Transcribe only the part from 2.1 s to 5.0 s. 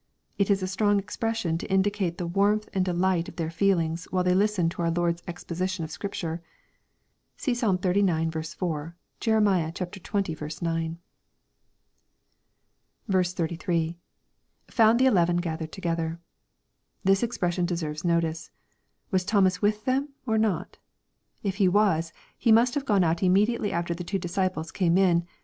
the warmth and delight of their feelings while they listened to our